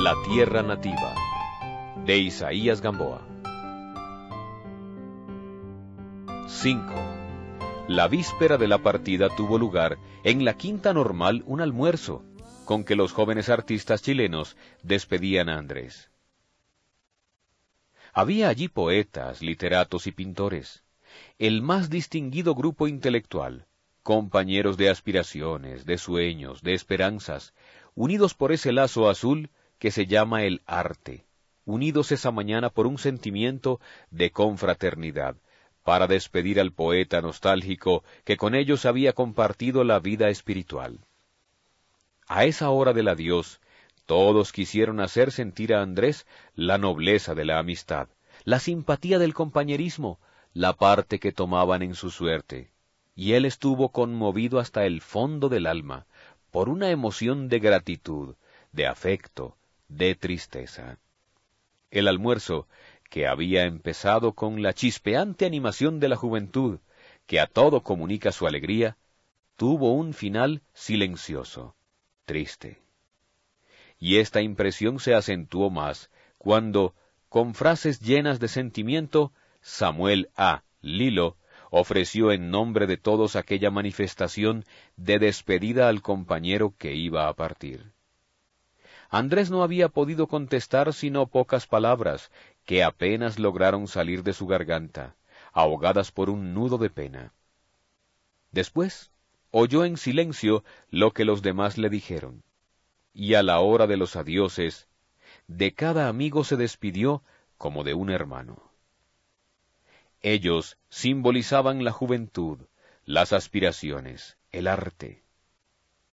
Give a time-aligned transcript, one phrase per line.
[0.00, 1.12] La tierra nativa
[2.06, 3.20] de Isaías Gamboa
[6.46, 6.94] 5.
[7.88, 12.22] La víspera de la partida tuvo lugar en la quinta normal un almuerzo
[12.64, 16.12] con que los jóvenes artistas chilenos despedían a Andrés.
[18.12, 20.84] Había allí poetas, literatos y pintores,
[21.40, 23.66] el más distinguido grupo intelectual,
[24.04, 27.52] compañeros de aspiraciones, de sueños, de esperanzas,
[27.96, 31.24] unidos por ese lazo azul que se llama el arte,
[31.64, 35.36] unidos esa mañana por un sentimiento de confraternidad,
[35.84, 41.00] para despedir al poeta nostálgico que con ellos había compartido la vida espiritual.
[42.26, 43.60] A esa hora del adiós,
[44.04, 48.08] todos quisieron hacer sentir a Andrés la nobleza de la amistad,
[48.44, 50.18] la simpatía del compañerismo,
[50.52, 52.70] la parte que tomaban en su suerte,
[53.14, 56.06] y él estuvo conmovido hasta el fondo del alma
[56.50, 58.36] por una emoción de gratitud,
[58.72, 59.56] de afecto,
[59.88, 60.98] de tristeza.
[61.90, 62.68] El almuerzo
[63.08, 66.78] que había empezado con la chispeante animación de la juventud,
[67.26, 68.96] que a todo comunica su alegría,
[69.56, 71.74] tuvo un final silencioso,
[72.24, 72.80] triste.
[73.98, 76.94] Y esta impresión se acentuó más cuando,
[77.28, 80.62] con frases llenas de sentimiento, Samuel A.
[80.80, 81.36] Lilo
[81.70, 84.64] ofreció en nombre de todos aquella manifestación
[84.96, 87.92] de despedida al compañero que iba a partir.
[89.08, 92.30] Andrés no había podido contestar sino pocas palabras
[92.64, 95.16] que apenas lograron salir de su garganta,
[95.52, 97.32] ahogadas por un nudo de pena.
[98.52, 99.10] Después
[99.50, 102.42] oyó en silencio lo que los demás le dijeron,
[103.14, 104.88] y a la hora de los adioses,
[105.46, 107.22] de cada amigo se despidió
[107.56, 108.70] como de un hermano.
[110.20, 112.58] Ellos simbolizaban la juventud,
[113.04, 115.22] las aspiraciones, el arte.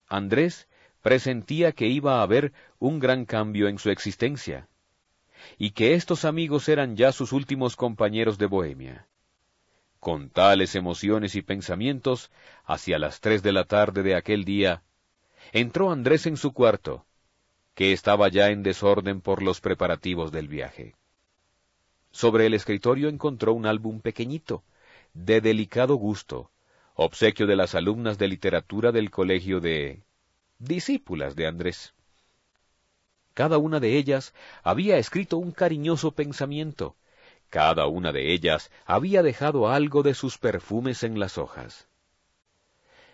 [0.07, 0.69] Andrés
[1.05, 4.67] presentía que iba a haber un gran cambio en su existencia,
[5.59, 9.07] y que estos amigos eran ya sus últimos compañeros de Bohemia.
[9.99, 12.31] Con tales emociones y pensamientos,
[12.63, 14.81] hacia las tres de la tarde de aquel día,
[15.51, 17.05] entró Andrés en su cuarto,
[17.75, 20.95] que estaba ya en desorden por los preparativos del viaje.
[22.09, 24.63] Sobre el escritorio encontró un álbum pequeñito,
[25.13, 26.49] de delicado gusto,
[26.95, 30.04] obsequio de las alumnas de literatura del colegio de
[30.59, 31.93] discípulas de Andrés.
[33.33, 34.33] Cada una de ellas
[34.63, 36.95] había escrito un cariñoso pensamiento,
[37.49, 41.87] cada una de ellas había dejado algo de sus perfumes en las hojas.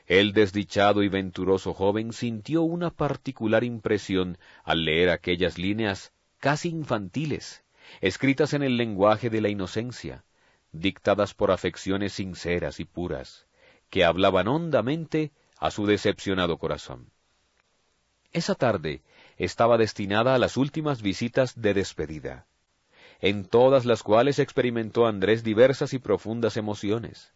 [0.08, 7.64] El desdichado y venturoso joven sintió una particular impresión al leer aquellas líneas casi infantiles,
[8.02, 10.24] escritas en el lenguaje de la inocencia,
[10.72, 13.46] dictadas por afecciones sinceras y puras,
[13.90, 17.12] que hablaban hondamente a su decepcionado corazón.
[18.34, 19.02] Esa tarde
[19.38, 22.46] estaba destinada a las últimas visitas de despedida,
[23.20, 27.34] en todas las cuales experimentó Andrés diversas y profundas emociones,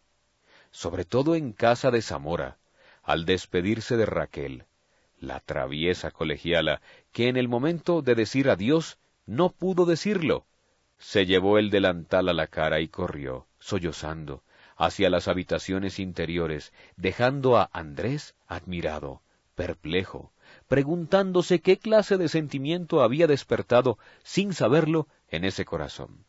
[0.70, 2.58] sobre todo en casa de Zamora,
[3.02, 4.64] al despedirse de Raquel,
[5.20, 6.80] la traviesa colegiala,
[7.12, 10.46] que en el momento de decir adiós no pudo decirlo.
[10.98, 14.42] Se llevó el delantal a la cara y corrió, sollozando,
[14.76, 19.22] hacia las habitaciones interiores, dejando a Andrés admirado,
[19.54, 20.32] perplejo,
[20.68, 26.24] preguntándose qué clase de sentimiento había despertado, sin saberlo, en ese corazón.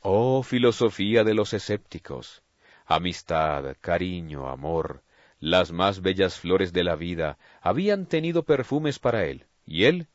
[0.00, 2.42] Oh filosofía de los escépticos,
[2.86, 5.02] amistad, cariño, amor,
[5.40, 10.08] las más bellas flores de la vida habían tenido perfumes para él, y él,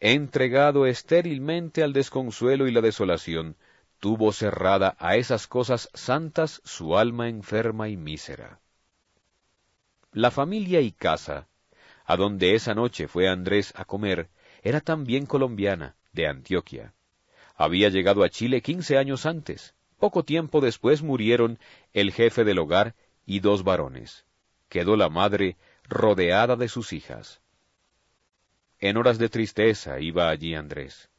[0.00, 3.56] entregado estérilmente al desconsuelo y la desolación,
[4.00, 8.60] tuvo cerrada a esas cosas santas su alma enferma y mísera.
[10.12, 11.48] La familia y casa
[12.06, 14.30] a donde esa noche fue Andrés a comer,
[14.62, 16.94] era también colombiana, de Antioquia.
[17.56, 19.74] Había llegado a Chile quince años antes.
[19.98, 21.58] Poco tiempo después murieron
[21.92, 22.94] el jefe del hogar
[23.24, 24.24] y dos varones.
[24.68, 25.56] Quedó la madre
[25.88, 27.40] rodeada de sus hijas.
[28.78, 31.10] En horas de tristeza iba allí Andrés.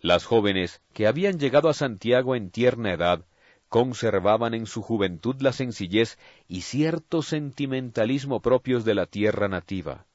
[0.00, 3.24] Las jóvenes que habían llegado a Santiago en tierna edad
[3.68, 6.18] conservaban en su juventud la sencillez
[6.48, 10.06] y cierto sentimentalismo propios de la tierra nativa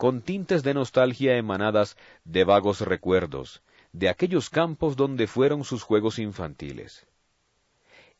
[0.00, 1.94] con tintes de nostalgia emanadas
[2.24, 3.60] de vagos recuerdos,
[3.92, 7.06] de aquellos campos donde fueron sus juegos infantiles.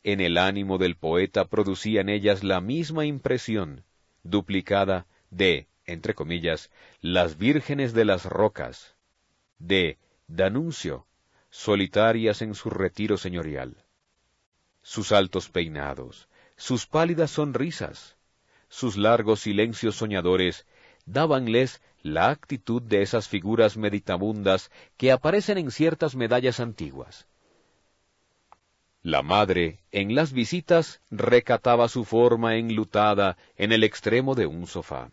[0.03, 3.83] En el ánimo del poeta producían ellas la misma impresión,
[4.21, 6.69] duplicada de, entre comillas,
[7.01, 8.93] las vírgenes de las rocas,
[9.57, 9.97] de
[10.27, 11.07] Danuncio,
[11.49, 13.75] solitarias en su retiro señorial.
[14.83, 18.17] Sus altos peinados, sus pálidas sonrisas,
[18.69, 20.67] sus largos silencios soñadores
[21.05, 27.27] dábanles la actitud de esas figuras meditabundas que aparecen en ciertas medallas antiguas.
[29.03, 35.09] La madre, en las visitas, recataba su forma enlutada en el extremo de un sofá.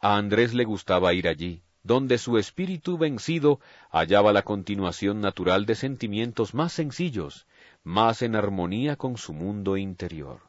[0.00, 3.60] A Andrés le gustaba ir allí, donde su espíritu vencido
[3.90, 7.46] hallaba la continuación natural de sentimientos más sencillos,
[7.84, 10.45] más en armonía con su mundo interior.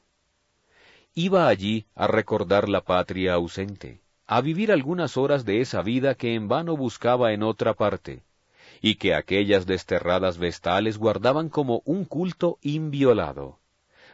[1.20, 6.36] Iba allí a recordar la patria ausente, a vivir algunas horas de esa vida que
[6.36, 8.22] en vano buscaba en otra parte,
[8.84, 13.58] y que aquellas desterradas vestales guardaban como un culto inviolado,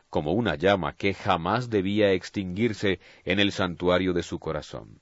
[0.10, 5.02] como una llama que jamás debía extinguirse en el santuario de su corazón.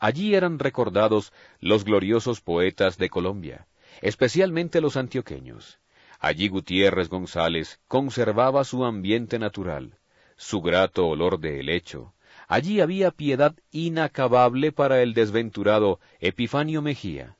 [0.00, 3.66] Allí eran recordados los gloriosos poetas de Colombia,
[4.02, 5.78] especialmente los antioqueños.
[6.20, 9.98] Allí Gutiérrez González conservaba su ambiente natural,
[10.36, 12.14] su grato olor de helecho.
[12.48, 17.36] Allí había piedad inacabable para el desventurado Epifanio Mejía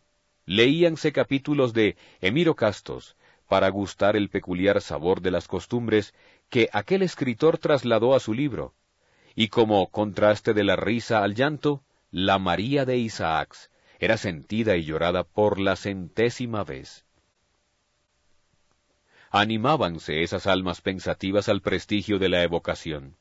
[0.47, 3.17] leíanse capítulos de Emiro Castos
[3.49, 6.15] para gustar el peculiar sabor de las costumbres
[6.49, 8.75] que aquel escritor trasladó a su libro,
[9.35, 14.85] y como contraste de la risa al llanto, la María de Isaacs era sentida y
[14.85, 17.05] llorada por la centésima vez.
[19.37, 23.17] Animábanse esas almas pensativas al prestigio de la evocación,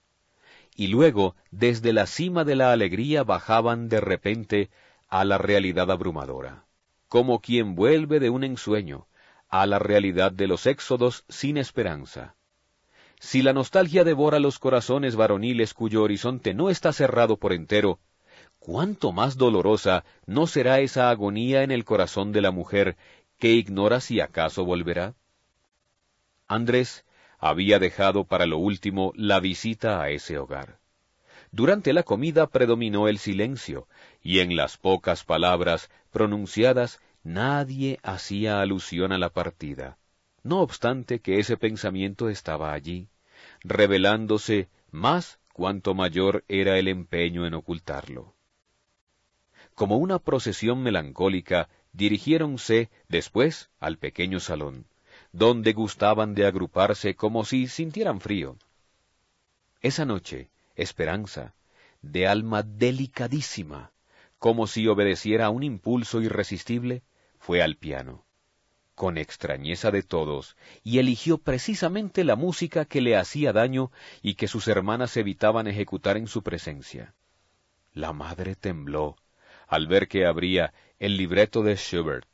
[0.75, 4.69] y luego desde la cima de la alegría bajaban de repente
[5.07, 6.65] a la realidad abrumadora
[7.13, 9.05] como quien vuelve de un ensueño
[9.47, 12.35] a la realidad de los éxodos sin esperanza.
[13.19, 17.99] Si la nostalgia devora los corazones varoniles cuyo horizonte no está cerrado por entero,
[18.57, 22.97] cuánto más dolorosa no será esa agonía en el corazón de la mujer
[23.37, 25.13] que ignora si acaso volverá.
[26.47, 27.05] Andrés
[27.39, 30.79] había dejado para lo último la visita a ese hogar.
[31.51, 33.87] Durante la comida predominó el silencio,
[34.21, 39.97] y en las pocas palabras pronunciadas nadie hacía alusión a la partida,
[40.41, 43.07] no obstante que ese pensamiento estaba allí,
[43.63, 48.35] revelándose más cuanto mayor era el empeño en ocultarlo.
[49.75, 54.85] Como una procesión melancólica, dirigiéronse después al pequeño salón,
[55.33, 58.55] donde gustaban de agruparse como si sintieran frío.
[59.81, 61.53] Esa noche, Esperanza,
[62.01, 63.91] de alma delicadísima,
[64.37, 67.03] como si obedeciera a un impulso irresistible,
[67.39, 68.25] fue al piano,
[68.95, 73.91] con extrañeza de todos, y eligió precisamente la música que le hacía daño
[74.21, 77.15] y que sus hermanas evitaban ejecutar en su presencia.
[77.93, 79.17] La madre tembló
[79.67, 82.27] al ver que abría el libreto de Schubert,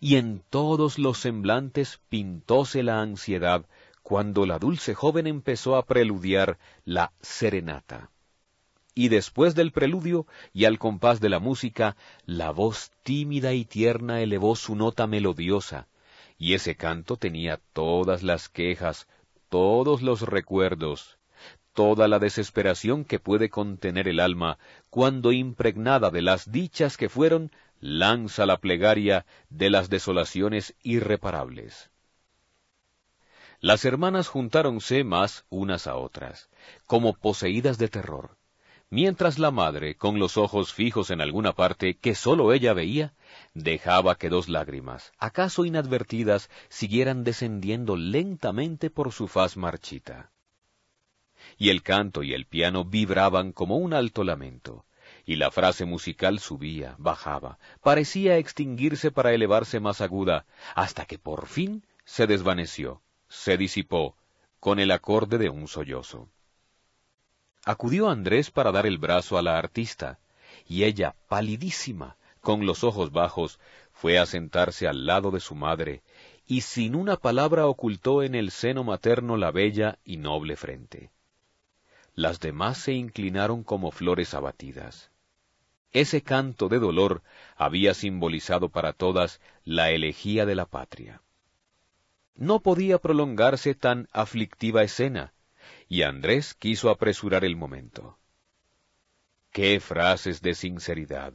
[0.00, 3.66] y en todos los semblantes pintóse la ansiedad
[4.02, 8.10] cuando la dulce joven empezó a preludiar la serenata.
[8.94, 14.20] Y después del preludio y al compás de la música, la voz tímida y tierna
[14.22, 15.86] elevó su nota melodiosa,
[16.38, 19.06] y ese canto tenía todas las quejas,
[19.48, 21.18] todos los recuerdos,
[21.74, 24.58] toda la desesperación que puede contener el alma
[24.90, 31.90] cuando impregnada de las dichas que fueron, lanza la plegaria de las desolaciones irreparables.
[33.60, 36.48] Las hermanas juntáronse más unas a otras,
[36.86, 38.36] como poseídas de terror,
[38.88, 43.14] mientras la madre, con los ojos fijos en alguna parte que sólo ella veía,
[43.54, 50.30] dejaba que dos lágrimas, acaso inadvertidas, siguieran descendiendo lentamente por su faz marchita.
[51.56, 54.84] Y el canto y el piano vibraban como un alto lamento,
[55.28, 61.48] y la frase musical subía, bajaba, parecía extinguirse para elevarse más aguda, hasta que por
[61.48, 64.16] fin se desvaneció, se disipó
[64.58, 66.30] con el acorde de un sollozo.
[67.66, 70.18] Acudió Andrés para dar el brazo a la artista,
[70.66, 73.60] y ella, palidísima, con los ojos bajos,
[73.92, 76.00] fue a sentarse al lado de su madre,
[76.46, 81.10] y sin una palabra ocultó en el seno materno la bella y noble frente.
[82.14, 85.10] Las demás se inclinaron como flores abatidas.
[85.92, 87.22] Ese canto de dolor
[87.56, 91.22] había simbolizado para todas la elegía de la patria
[92.38, 95.34] no podía prolongarse tan aflictiva escena,
[95.88, 98.16] y Andrés quiso apresurar el momento.
[99.50, 101.32] Qué frases de sinceridad,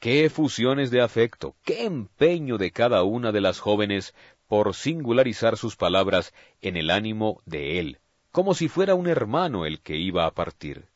[0.00, 4.14] qué efusiones de afecto, qué empeño de cada una de las jóvenes
[4.48, 8.00] por singularizar sus palabras en el ánimo de él,
[8.32, 10.88] como si fuera un hermano el que iba a partir.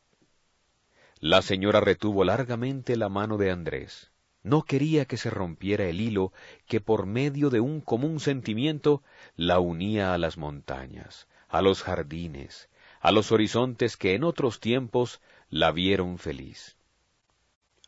[1.19, 4.11] La señora retuvo largamente la mano de Andrés.
[4.43, 6.31] No quería que se rompiera el hilo
[6.67, 9.01] que por medio de un común sentimiento
[9.35, 12.69] la unía a las montañas, a los jardines,
[12.99, 15.19] a los horizontes que en otros tiempos
[15.49, 16.77] la vieron feliz.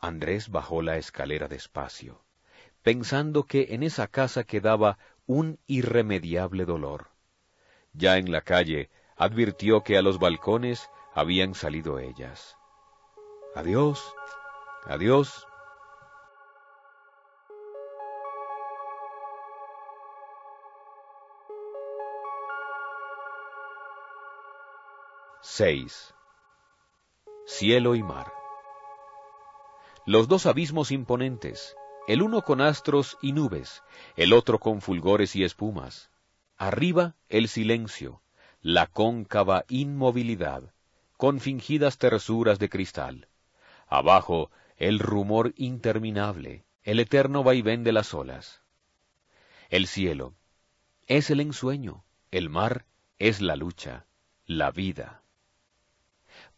[0.01, 2.24] Andrés bajó la escalera despacio,
[2.81, 7.12] pensando que en esa casa quedaba un irremediable dolor.
[7.93, 12.58] Ya en la calle advirtió que a los balcones habían salido ellas.
[13.56, 14.13] Adiós,
[14.86, 15.48] adiós.
[25.41, 26.13] Seis.
[27.48, 28.32] Cielo y mar.
[30.06, 31.75] Los dos abismos imponentes,
[32.08, 33.84] el uno con astros y nubes,
[34.15, 36.12] el otro con fulgores y espumas.
[36.58, 38.22] Arriba el silencio,
[38.62, 40.72] la cóncava inmovilidad,
[41.18, 43.28] con fingidas tersuras de cristal.
[43.89, 48.62] Abajo el rumor interminable, el eterno vaivén de las olas.
[49.69, 50.36] El cielo
[51.08, 52.86] es el ensueño, el mar
[53.17, 54.05] es la lucha,
[54.46, 55.24] la vida.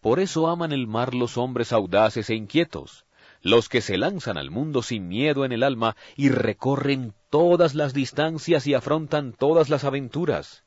[0.02, 3.06] Por eso aman el mar los hombres audaces e inquietos,
[3.42, 7.94] los que se lanzan al mundo sin miedo en el alma y recorren todas las
[7.94, 10.64] distancias y afrontan todas las aventuras,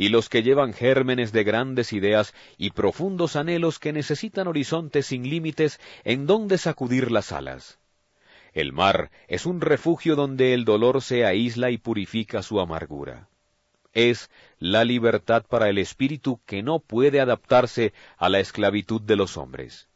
[0.00, 5.28] y los que llevan gérmenes de grandes ideas y profundos anhelos que necesitan horizontes sin
[5.28, 7.78] límites en donde sacudir las alas.
[8.54, 13.28] El mar es un refugio donde el dolor se aísla y purifica su amargura.
[13.92, 19.36] Es la libertad para el espíritu que no puede adaptarse a la esclavitud de los
[19.36, 19.90] hombres.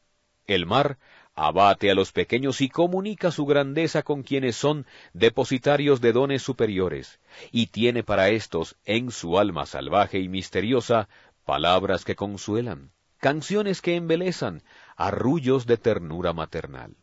[0.47, 0.99] El mar
[1.35, 7.21] abate a los pequeños y comunica su grandeza con quienes son depositarios de dones superiores,
[7.51, 11.09] y tiene para éstos, en su alma salvaje y misteriosa,
[11.45, 14.63] palabras que consuelan, canciones que embelezan,
[14.97, 16.97] arrullos de ternura maternal.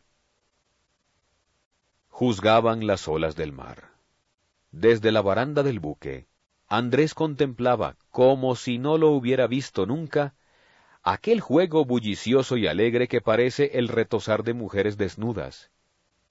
[2.08, 3.90] Juzgaban las olas del mar.
[4.70, 6.26] Desde la baranda del buque,
[6.68, 10.34] Andrés contemplaba, como si no lo hubiera visto nunca,
[11.02, 15.70] aquel juego bullicioso y alegre que parece el retosar de mujeres desnudas,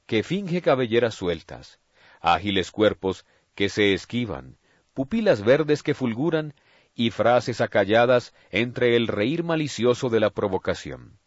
[0.05, 1.79] que finge cabelleras sueltas,
[2.21, 3.25] ágiles cuerpos
[3.55, 4.57] que se esquivan,
[4.93, 6.53] pupilas verdes que fulguran
[6.95, 11.17] y frases acalladas entre el reír malicioso de la provocación.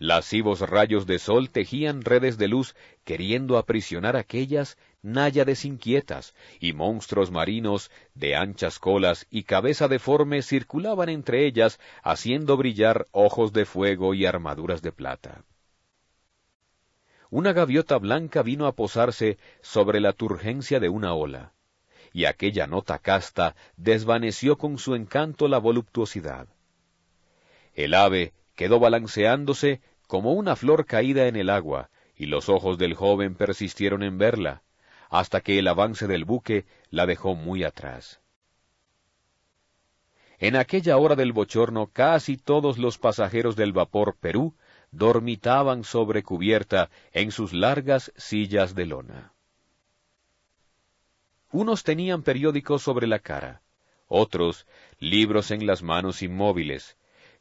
[0.00, 7.30] Lascivos rayos de sol tejían redes de luz queriendo aprisionar aquellas náyades inquietas, y monstruos
[7.30, 14.14] marinos de anchas colas y cabeza deforme circulaban entre ellas, haciendo brillar ojos de fuego
[14.14, 15.44] y armaduras de plata.
[17.28, 21.52] Una gaviota blanca vino a posarse sobre la turgencia de una ola,
[22.14, 26.48] y aquella nota casta desvaneció con su encanto la voluptuosidad.
[27.74, 29.80] El ave quedó balanceándose
[30.10, 34.64] como una flor caída en el agua, y los ojos del joven persistieron en verla,
[35.08, 38.20] hasta que el avance del buque la dejó muy atrás.
[40.40, 44.56] En aquella hora del bochorno casi todos los pasajeros del vapor Perú
[44.90, 49.32] dormitaban sobre cubierta en sus largas sillas de lona.
[51.52, 53.62] Unos tenían periódicos sobre la cara,
[54.08, 54.66] otros
[54.98, 56.96] libros en las manos inmóviles,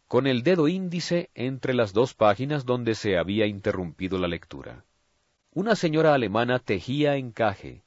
[0.09, 4.83] con el dedo índice entre las dos páginas donde se había interrumpido la lectura.
[5.53, 7.83] Una señora alemana tejía encaje,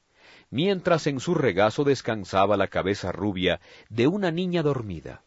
[0.49, 5.21] mientras en su regazo descansaba la cabeza rubia de una niña dormida.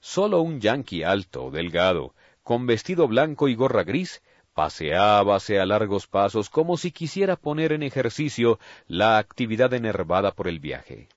[0.00, 2.12] Solo un yanqui alto, delgado,
[2.42, 4.20] con vestido blanco y gorra gris,
[4.52, 10.58] paseábase a largos pasos como si quisiera poner en ejercicio la actividad enervada por el
[10.58, 11.08] viaje.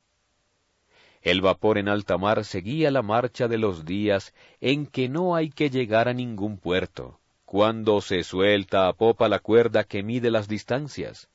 [1.23, 5.49] El vapor en alta mar seguía la marcha de los días en que no hay
[5.49, 10.49] que llegar a ningún puerto, cuando se suelta a popa la cuerda que mide las
[10.49, 11.29] distancias,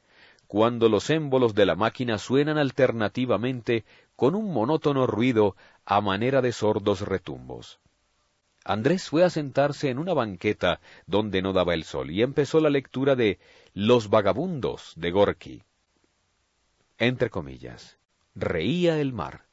[0.47, 6.53] cuando los émbolos de la máquina suenan alternativamente con un monótono ruido a manera de
[6.53, 7.81] sordos retumbos.
[8.65, 12.69] Andrés fue a sentarse en una banqueta donde no daba el sol y empezó la
[12.69, 13.39] lectura de
[13.73, 15.63] Los vagabundos de Gorky.
[16.99, 17.97] Entre comillas,
[18.35, 19.48] reía el mar.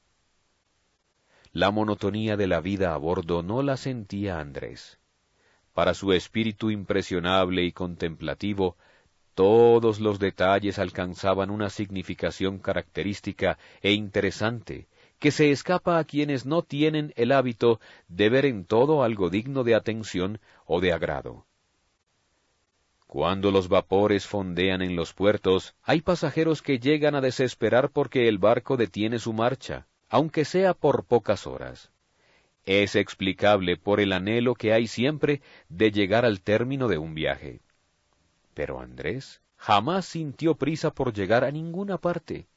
[1.55, 4.99] La monotonía de la vida a bordo no la sentía Andrés.
[5.73, 8.75] Para su espíritu impresionable y contemplativo,
[9.35, 16.61] todos los detalles alcanzaban una significación característica e interesante, que se escapa a quienes no
[16.61, 21.45] tienen el hábito de ver en todo algo digno de atención o de agrado.
[23.07, 28.39] Cuando los vapores fondean en los puertos, hay pasajeros que llegan a desesperar porque el
[28.39, 31.91] barco detiene su marcha, aunque sea por pocas horas.
[32.65, 37.61] Es explicable por el anhelo que hay siempre de llegar al término de un viaje.
[38.53, 42.47] Pero Andrés jamás sintió prisa por llegar a ninguna parte,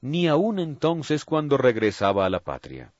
[0.00, 2.92] ni aun entonces cuando regresaba a la patria.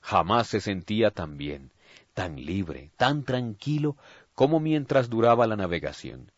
[0.00, 1.72] Jamás se sentía tan bien,
[2.12, 3.96] tan libre, tan tranquilo
[4.34, 6.30] como mientras duraba la navegación,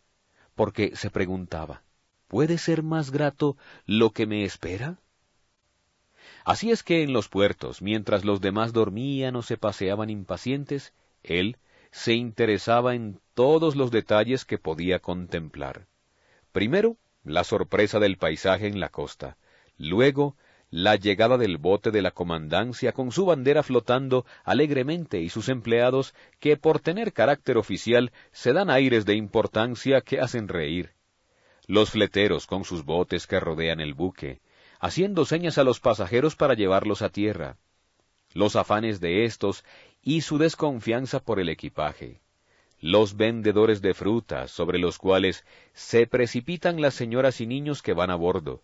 [0.54, 1.82] porque se preguntaba,
[2.28, 4.98] ¿puede ser más grato lo que me espera?
[6.46, 11.56] Así es que en los puertos, mientras los demás dormían o se paseaban impacientes, él
[11.90, 15.88] se interesaba en todos los detalles que podía contemplar.
[16.52, 19.36] Primero, la sorpresa del paisaje en la costa,
[19.76, 20.36] luego
[20.70, 26.14] la llegada del bote de la comandancia con su bandera flotando alegremente y sus empleados
[26.38, 30.92] que por tener carácter oficial se dan aires de importancia que hacen reír.
[31.66, 34.40] Los fleteros con sus botes que rodean el buque,
[34.80, 37.56] haciendo señas a los pasajeros para llevarlos a tierra.
[38.32, 39.64] Los afanes de éstos
[40.02, 42.20] y su desconfianza por el equipaje.
[42.80, 48.10] Los vendedores de frutas sobre los cuales se precipitan las señoras y niños que van
[48.10, 48.62] a bordo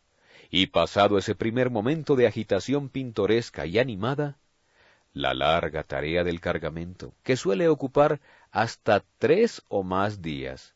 [0.55, 4.37] y pasado ese primer momento de agitación pintoresca y animada,
[5.15, 10.75] la larga tarea del cargamento, que suele ocupar hasta tres o más días.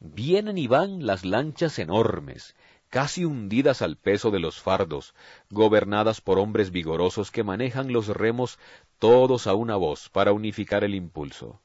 [0.00, 2.56] Vienen y van las lanchas enormes,
[2.92, 5.14] casi hundidas al peso de los fardos,
[5.48, 8.58] gobernadas por hombres vigorosos que manejan los remos
[8.98, 11.62] todos a una voz para unificar el impulso.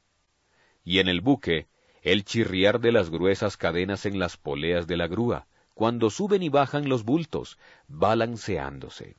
[0.85, 1.67] Y en el buque,
[2.01, 6.47] el chirriar de las gruesas cadenas en las poleas de la grúa, cuando suben y
[6.47, 7.57] bajan los bultos,
[7.89, 9.17] balanceándose.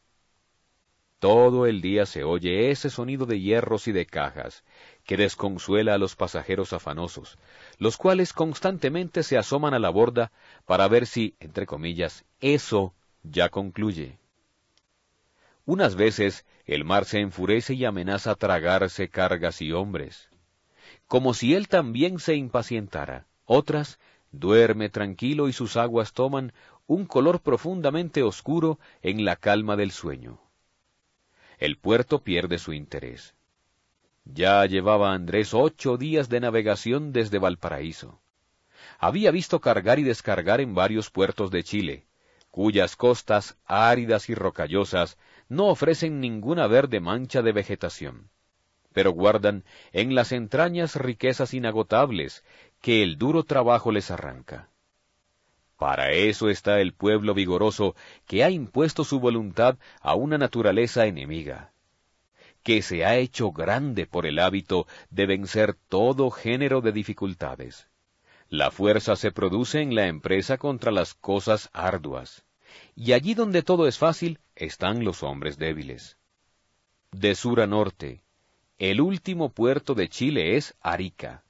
[1.19, 4.63] Todo el día se oye ese sonido de hierros y de cajas,
[5.05, 7.39] que desconsuela a los pasajeros afanosos,
[7.79, 10.31] los cuales constantemente se asoman a la borda
[10.65, 12.95] para ver si, entre comillas, eso
[13.25, 14.19] ya concluye.
[15.65, 20.29] Unas veces el mar se enfurece y amenaza tragarse cargas y hombres,
[21.09, 23.27] como si él también se impacientara.
[23.45, 23.99] Otras
[24.31, 26.53] duerme tranquilo y sus aguas toman
[26.87, 30.39] un color profundamente oscuro en la calma del sueño.
[31.59, 33.35] El puerto pierde su interés.
[34.25, 38.21] Ya llevaba Andrés ocho días de navegación desde Valparaíso.
[38.99, 42.07] Había visto cargar y descargar en varios puertos de Chile,
[42.51, 45.19] cuyas costas áridas y rocallosas
[45.49, 48.31] no ofrecen ninguna verde mancha de vegetación
[48.99, 52.45] pero guardan en las entrañas riquezas inagotables
[52.81, 54.71] que el duro trabajo les arranca.
[55.79, 57.95] Para eso está el pueblo vigoroso
[58.27, 61.73] que ha impuesto su voluntad a una naturaleza enemiga,
[62.65, 67.87] que se ha hecho grande por el hábito de vencer todo género de dificultades.
[68.49, 72.45] La fuerza se produce en la empresa contra las cosas arduas,
[72.97, 76.19] y allí donde todo es fácil están los hombres débiles.
[77.13, 78.25] De sur a norte,
[78.79, 81.45] el último puerto de Chile es Arica.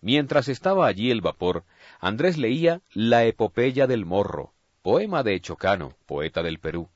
[0.00, 1.64] Mientras estaba allí el vapor,
[2.04, 6.90] Andrés leía La epopeya del morro, poema de Chocano, poeta del Perú.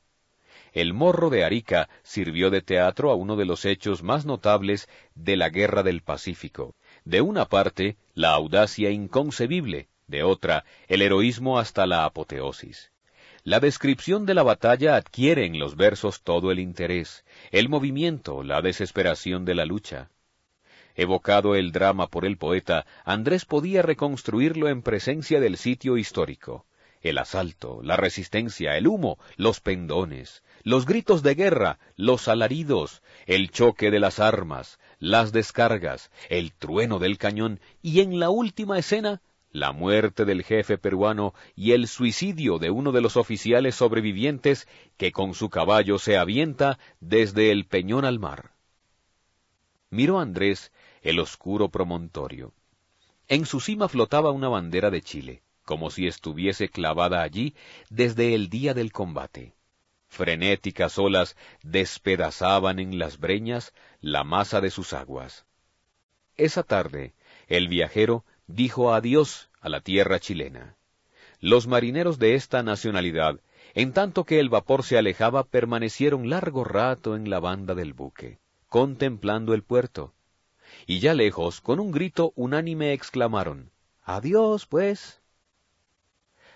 [0.72, 5.36] El morro de Arica sirvió de teatro a uno de los hechos más notables de
[5.36, 6.74] la Guerra del Pacífico.
[7.04, 12.90] De una parte, la audacia inconcebible, de otra, el heroísmo hasta la apoteosis.
[13.44, 18.60] La descripción de la batalla adquiere en los versos todo el interés, el movimiento, la
[18.60, 20.10] desesperación de la lucha.
[20.96, 26.64] Evocado el drama por el poeta, Andrés podía reconstruirlo en presencia del sitio histórico.
[27.02, 33.50] El asalto, la resistencia, el humo, los pendones, los gritos de guerra, los alaridos, el
[33.50, 39.20] choque de las armas, las descargas, el trueno del cañón y en la última escena
[39.56, 45.12] la muerte del jefe peruano y el suicidio de uno de los oficiales sobrevivientes que
[45.12, 48.50] con su caballo se avienta desde el peñón al mar.
[49.88, 50.72] Miró Andrés
[51.06, 52.52] el oscuro promontorio.
[53.28, 57.54] En su cima flotaba una bandera de Chile, como si estuviese clavada allí
[57.90, 59.54] desde el día del combate.
[60.08, 65.46] Frenéticas olas despedazaban en las breñas la masa de sus aguas.
[66.36, 67.14] Esa tarde,
[67.46, 70.76] el viajero dijo adiós a la tierra chilena.
[71.38, 73.40] Los marineros de esta nacionalidad,
[73.74, 78.40] en tanto que el vapor se alejaba, permanecieron largo rato en la banda del buque,
[78.68, 80.15] contemplando el puerto.
[80.84, 83.70] Y ya lejos, con un grito unánime exclamaron,
[84.02, 85.20] Adiós, pues.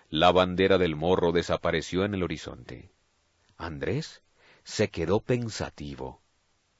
[0.09, 2.93] La bandera del morro desapareció en el horizonte.
[3.57, 4.23] Andrés
[4.65, 6.21] se quedó pensativo.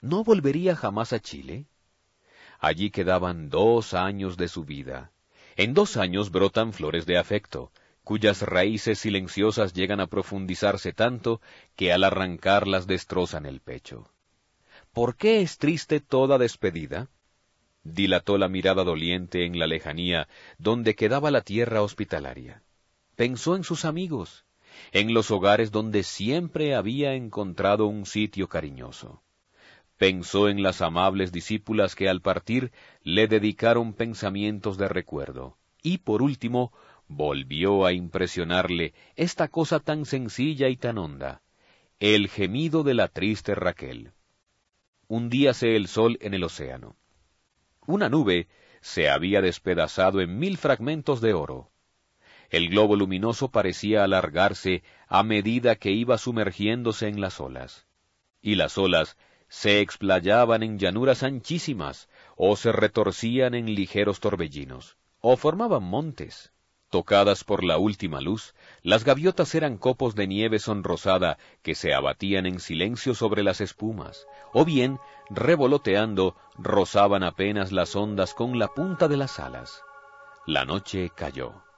[0.01, 1.67] ¿No volvería jamás a Chile?
[2.59, 5.13] Allí quedaban dos años de su vida.
[5.57, 7.73] En dos años brotan flores de afecto,
[8.05, 11.41] cuyas raíces silenciosas llegan a profundizarse tanto
[11.77, 14.11] que al arrancarlas destrozan el pecho.
[14.93, 17.09] ¿Por qué es triste toda despedida?
[17.83, 22.63] Dilató la mirada doliente en la lejanía donde quedaba la tierra hospitalaria.
[23.17, 24.45] Pensó en sus amigos,
[24.93, 29.23] en los hogares donde siempre había encontrado un sitio cariñoso
[30.01, 36.23] pensó en las amables discípulas que al partir le dedicaron pensamientos de recuerdo, y por
[36.23, 36.73] último
[37.07, 41.43] volvió a impresionarle esta cosa tan sencilla y tan honda,
[41.99, 44.13] el gemido de la triste Raquel.
[45.07, 46.97] Hundíase el sol en el océano.
[47.87, 48.49] Una nube
[48.81, 51.71] se había despedazado en mil fragmentos de oro.
[52.51, 57.87] El globo luminoso parecía alargarse a medida que iba sumergiéndose en las olas.
[58.43, 59.17] Y las olas
[59.49, 66.53] se explayaban en llanuras anchísimas, o se retorcían en ligeros torbellinos, o formaban montes.
[66.91, 72.47] Tocadas por la última luz, las gaviotas eran copos de nieve sonrosada que se abatían
[72.47, 74.99] en silencio sobre las espumas, o bien,
[75.29, 79.85] revoloteando, rozaban apenas las ondas con la punta de las alas.
[80.47, 81.70] La noche cayó.